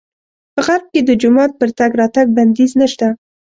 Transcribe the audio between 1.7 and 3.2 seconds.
تګ راتګ بندیز نه شته.